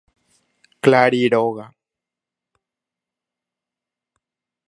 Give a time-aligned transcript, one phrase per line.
[0.83, 1.65] Clari róga.